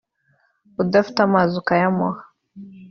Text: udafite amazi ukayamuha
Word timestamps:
udafite 0.81 1.19
amazi 1.27 1.53
ukayamuha 1.61 2.21